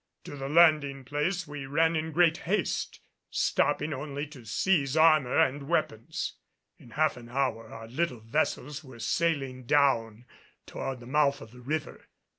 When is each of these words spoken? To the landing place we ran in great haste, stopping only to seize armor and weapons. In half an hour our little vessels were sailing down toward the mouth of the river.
To 0.23 0.35
the 0.35 0.49
landing 0.49 1.03
place 1.05 1.47
we 1.47 1.67
ran 1.67 1.95
in 1.95 2.11
great 2.11 2.37
haste, 2.37 3.01
stopping 3.29 3.93
only 3.93 4.25
to 4.29 4.45
seize 4.45 4.97
armor 4.97 5.37
and 5.37 5.69
weapons. 5.69 6.37
In 6.79 6.89
half 6.89 7.17
an 7.17 7.29
hour 7.29 7.67
our 7.69 7.87
little 7.87 8.19
vessels 8.21 8.83
were 8.83 8.97
sailing 8.97 9.65
down 9.65 10.25
toward 10.65 11.01
the 11.01 11.05
mouth 11.05 11.39
of 11.39 11.51
the 11.51 11.61
river. 11.61 12.07